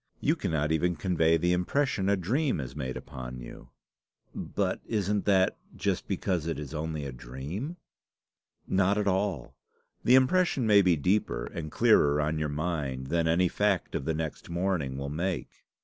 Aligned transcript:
You 0.19 0.35
cannot 0.35 0.71
even 0.71 0.95
convey 0.95 1.37
the 1.37 1.53
impression 1.53 2.09
a 2.09 2.15
dream 2.17 2.57
has 2.57 2.75
made 2.75 2.97
upon 2.97 3.37
you." 3.39 3.69
"But 4.33 4.81
isn't 4.87 5.25
that 5.25 5.59
just 5.75 6.07
because 6.07 6.47
it 6.47 6.57
is 6.57 6.73
only 6.73 7.05
a 7.05 7.11
dream?" 7.11 7.77
"Not 8.67 8.97
at 8.97 9.07
all. 9.07 9.53
The 10.03 10.15
impression 10.15 10.65
may 10.65 10.81
be 10.81 10.95
deeper 10.95 11.45
and 11.45 11.71
clearer 11.71 12.19
on 12.19 12.39
your 12.39 12.49
mind 12.49 13.09
than 13.09 13.27
any 13.27 13.47
fact 13.47 13.93
of 13.93 14.05
the 14.05 14.15
next 14.15 14.49
morning 14.49 14.97
will 14.97 15.09
make. 15.09 15.65